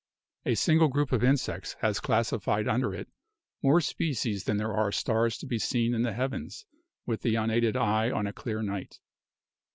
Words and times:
A 0.47 0.55
single 0.55 0.87
group 0.87 1.11
of 1.11 1.23
insects 1.23 1.75
has 1.81 1.99
classified 1.99 2.67
under 2.67 2.91
it 2.95 3.07
more 3.61 3.79
species 3.79 4.45
than 4.45 4.57
there 4.57 4.73
are 4.73 4.91
stars 4.91 5.37
to 5.37 5.45
be 5.45 5.59
seen 5.59 5.93
in 5.93 6.01
the 6.01 6.13
heavens 6.13 6.65
with 7.05 7.21
the 7.21 7.35
unaided 7.35 7.77
eye 7.77 8.09
on 8.09 8.25
a 8.25 8.33
clear 8.33 8.63
night. 8.63 8.99